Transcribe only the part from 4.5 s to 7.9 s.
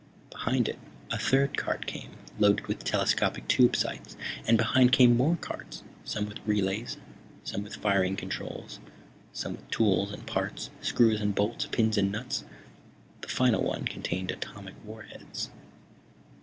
behind came more carts, some with relays, some with